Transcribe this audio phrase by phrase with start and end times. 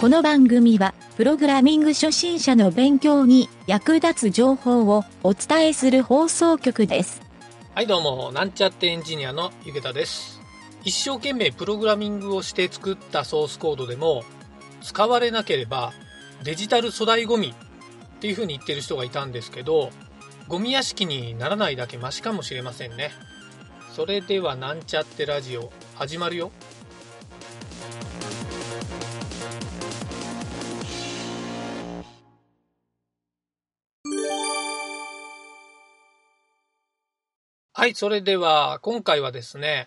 [0.00, 7.20] この番組は、プログラミング初心者の勉強に役立つ情報をお伝えする放送局です。
[7.74, 10.40] はいどうもなんちゃってエンジニアのゆげたです。
[10.84, 14.22] 一生懸命プログラミングをして作ったソースコードでも
[14.82, 15.92] 使われなければ
[16.44, 19.90] デジタル粗大ゴミっていう風に言ってる人がいたんですけど
[20.46, 23.10] ゴミ屋敷にならないだけマシかもしれませんね。
[23.96, 26.52] それではなんちゃってラジオ始まるよ。
[37.78, 39.86] はい、それでは今回はですね、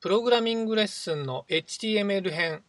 [0.00, 2.62] プログラミングレッスンの HTML 編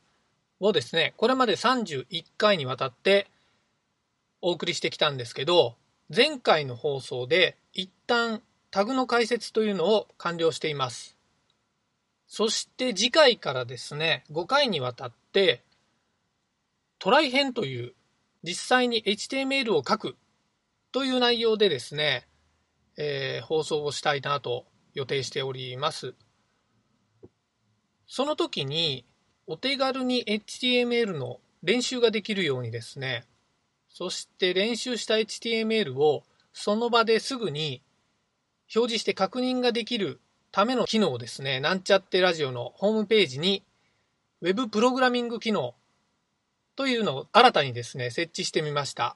[0.60, 3.28] をですね、これまで31回にわたって
[4.42, 5.76] お送りしてきたんですけど、
[6.10, 8.42] 前回の放送で一旦
[8.72, 11.18] タグの解説というのを完了しています。
[12.26, 15.62] そして次回からですね、5回にわたって
[16.98, 17.94] トライ編という
[18.42, 20.16] 実際に HTML を書く
[20.92, 22.26] という内容でですね、
[22.98, 26.16] えー放送をしたいなと予定しております。
[28.08, 29.06] その時に
[29.48, 33.26] お手軽に HTML の練習ができるようにですね、
[33.90, 37.82] そして練習した HTML をその場ですぐに
[38.74, 40.20] 表示して確認ができる
[40.52, 43.64] ための機能をですね、なんちゃってラジオのホームページに
[44.42, 45.74] Web プログラミング機能
[46.76, 49.16] というのを新たにですね、設置してみました。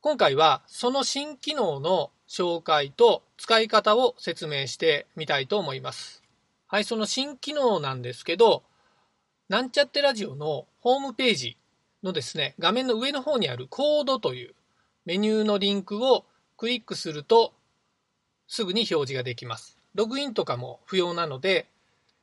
[0.00, 6.22] 今回はその新機能の紹介と使い方を説明してみたいと思います。
[6.66, 8.62] はい、その新機能なんですけど、
[9.48, 11.56] なんちゃってラジオのホームページ
[12.02, 14.54] のですね、画面の上の方にあるコードという
[15.04, 16.24] メニューのリンクを
[16.56, 17.52] クリックすると
[18.46, 19.78] すぐに表示ができます。
[19.94, 21.66] ログインとかも不要なので、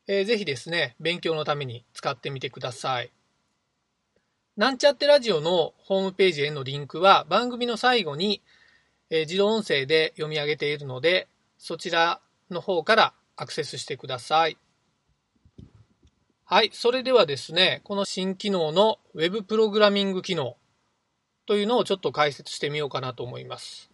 [0.08, 3.12] えーぜひですね、勉強のために使ってみてください。
[4.58, 8.42] なんちゃってラジオのホームページへのリンクは番組の最後に、
[9.12, 11.28] えー自動音声で読み上げているので、
[11.58, 14.58] そちらの方からアクセスしてください。
[16.46, 20.56] はい、それではですね、この新機能の Web プログラミング機能
[21.46, 23.92] というのをちょっと解説してみようかなと思います。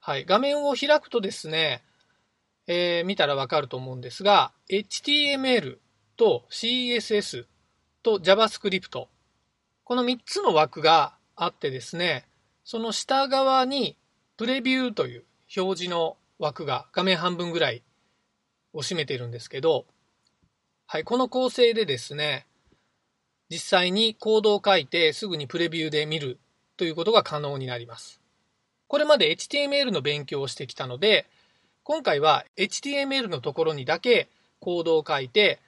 [0.00, 1.82] はい、画面を開くとですね、
[2.66, 5.78] えー見たらわかると思うんですが、HTML
[6.16, 7.44] と CSS
[8.02, 9.06] と JavaScript
[9.84, 12.24] この3つの枠があってですね、
[12.64, 13.96] その下側に
[14.36, 15.24] プレビューという
[15.56, 17.82] 表示の枠が画面半分ぐらい
[18.72, 19.86] を占めているんですけど、
[20.86, 22.46] はい、この構成でですね、
[23.50, 26.38] 実際にコードを書いてすぐにプレビューで見る
[26.76, 28.20] ということが可能になります。
[28.88, 31.26] これまで HTML の勉強をしてきたので、
[31.82, 34.28] 今回は HTML のところにだけ
[34.60, 35.60] コードを書いて、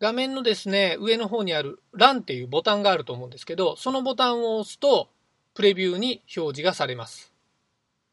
[0.00, 5.08] 画面のですね、上の方にある Run っていうボタンがあると思うんですけど、そのボタンを押すと、
[5.54, 7.32] プレビューに表示がされます。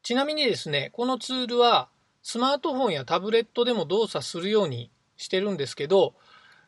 [0.02, 1.88] ちなみにですね、このツールは
[2.22, 6.14] スマートフォンやタブレットでも動作するようにしてるんですけど、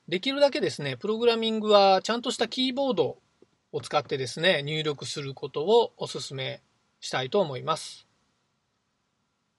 [0.09, 3.19] できるだけですね、プログラミングはちゃんとしたキーボード
[3.73, 6.61] を使ってですね、入力することをお勧め
[7.01, 8.07] したいと思います。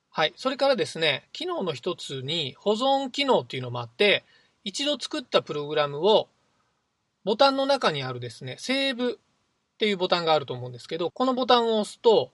[0.09, 0.33] はい。
[0.35, 4.23] それからですね、機能の一つに保存機能っていうのもあって、
[4.63, 6.27] 一度作ったプログラムを
[7.23, 9.19] ボタンの中にあるですね、セーブ
[9.73, 12.31] っていうボタンがあると思うんですけど、このボタンを押すと、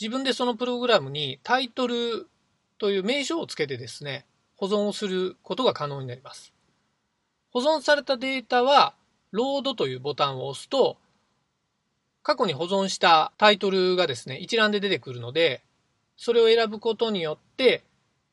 [0.00, 2.28] 自分でそのプログラムにタイトル
[2.78, 4.26] という名称をつけてですね、
[4.56, 6.52] 保存をすることが可能になります。
[7.50, 8.94] 保存されたデータは、
[9.32, 10.96] ロードというボタンを押すと、
[12.22, 15.62] 過去に保存したタイトルがですね、一覧で出てくるので、
[16.16, 17.82] それを選ぶことによって、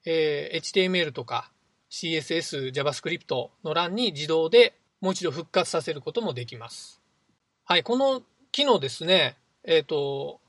[0.05, 1.51] えー HTML とか
[1.89, 7.01] CSS、JavaScript の欄に自動でもう一度復活させることもできます。
[7.69, 8.23] はい、この
[8.53, 9.35] 機能ですね、
[9.65, 10.39] えっ、と、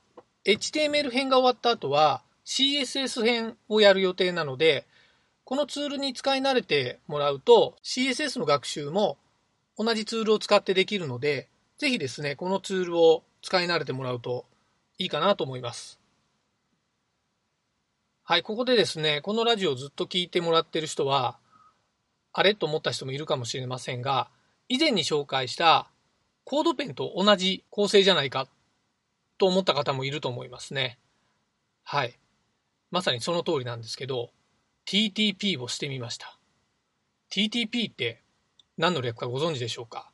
[0.44, 4.86] HTML 編が終わった後は CSS 編をやる予定なので、
[5.42, 9.16] このツールに使い慣れてもらうと CSS の学習も
[9.76, 14.44] 同じツールを使ってできるので、ぜひですね、このツールを使い慣れてもらうと
[14.96, 15.98] いいかなと思います。
[18.22, 21.36] はい、ここでですね、このラジオをずっと聞いてもらってる人は、
[22.32, 22.54] あれ？
[22.54, 24.28] と思った人もいるかもしれませんが、
[24.68, 25.90] 以前に紹介した
[26.50, 28.48] コードペンと同じ構成じゃないか
[29.36, 30.98] と思った方もいると思いますね。
[31.84, 32.18] はい。
[32.90, 34.30] まさにその通りなんですけど、
[34.86, 36.38] TTP をしてみました。
[37.30, 38.22] TTP って
[38.78, 40.10] 何の略かご存知でしょうか？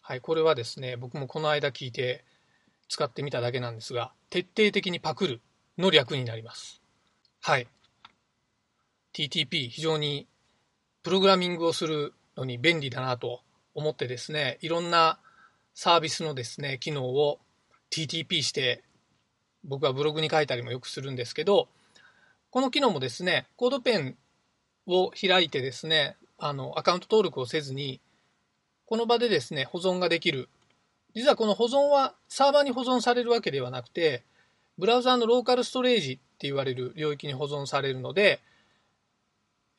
[0.00, 2.24] はい、これはですね、僕もこの間聞いて
[2.88, 5.40] 使ってみただけなんですが、徹底的にパクる
[5.76, 6.80] の略になります。
[7.40, 7.66] はい。
[9.12, 10.28] TTP 非常に
[11.02, 13.40] プログラミングをするのに便利だなと
[13.74, 15.18] 思ってですね、いろんな
[15.74, 17.38] サービスのですね、機能を
[17.90, 18.82] TTP して、
[19.64, 21.68] 僕はブログに書いたりもよくするんですけど、
[22.50, 24.16] この機能もですね、コードペン
[24.86, 28.00] を開いてですね、あの、アカウント登録をせずに、
[28.86, 30.48] この場でですね、保存ができる。
[31.14, 34.24] 実はこの保存はサーバーに保存されるわけではなくて、
[34.78, 38.40] ブラウザーのローカルストレージって言われる領域に保存されるので、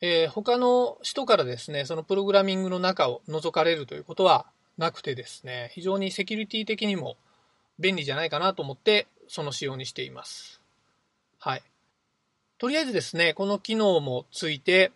[0.00, 4.46] えー、他の人からですね、そのプログラミングの中を覗かれるということは
[4.78, 7.16] なくてですね、非常にセキュリティ的にも
[7.78, 10.60] 便利じゃないかなと思って、その仕様にしています。
[11.38, 11.62] はい。
[12.58, 14.92] とりあえずですね、この機能もついて、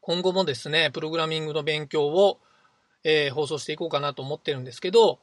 [0.00, 2.38] 今後もですね、プログラミングの勉強を、
[3.04, 5.18] えー、放送していこうかなと思ってるんですけど、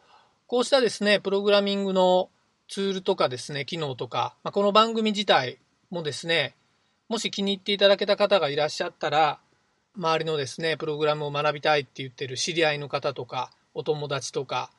[0.47, 2.29] こうしたですね、プログラミングの
[2.69, 5.57] ツールとかですね、機能とか、まあ、この番組自体
[5.89, 6.56] もですね、
[7.09, 9.39] もし気に入っていただけた方がいらっしゃったら、
[9.97, 14.69] 周りのですね、プログラムを学びたいって言ってる知り合いの方とか、お友達とか、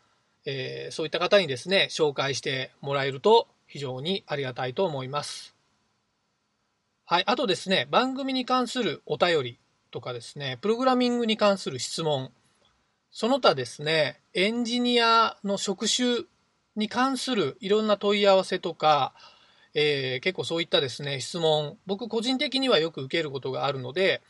[0.45, 5.57] えー、そういった方にですね、紹介してもらえると非常にありがたいと思います。
[7.05, 7.25] はい。
[7.27, 9.59] あとですね、番組に関するお便り
[9.91, 12.31] とかですね、プログラミングに関する質問、
[13.11, 16.27] その他ですね、エンジニアの職種
[16.77, 19.15] に関するいろんな問い合わせとか、
[19.75, 24.23] えー、結構そういったですね、質問、僕個人的にはよく受けることがあるので、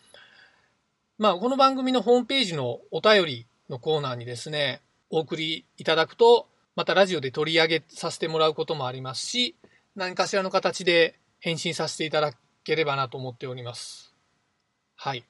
[1.19, 9.57] まあ、この番組のホームページのお便りのコーナーにですね、お送りいただくと、またラジオで取り上げさせてもらうこともありますし、
[9.97, 14.15] 何かしらの形で返信させていただければなと思っております。
[14.95, 15.25] はい。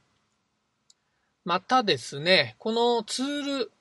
[1.47, 3.73] またですね、このツール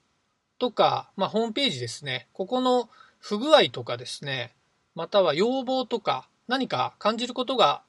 [0.59, 2.87] とか、まあ、ホームページですね、ここの
[3.19, 4.53] 不具合とかですね、
[4.95, 7.81] または要望とか何か感じることが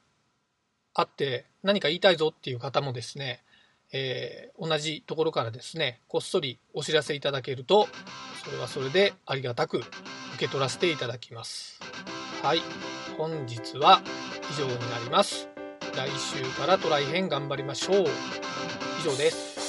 [0.93, 3.43] あって何か言いたいぞっていう方もですね、
[3.91, 7.87] えー、同じところからですねこっそりお知らせいただけると
[8.43, 9.87] それはそれでありがたく受
[10.37, 11.79] け取らせていただきます。
[12.41, 12.61] はい。
[13.17, 14.01] 本日は
[14.49, 15.49] 以上になります。
[15.93, 18.05] 来週からトライ編頑張りましょう。
[19.01, 19.59] 以上です。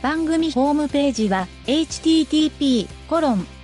[0.00, 3.46] 番組ホームページは http コロン